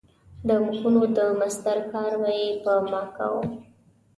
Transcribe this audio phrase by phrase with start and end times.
[0.47, 3.43] د مخونو د مسطر کار به یې په ما کاوه.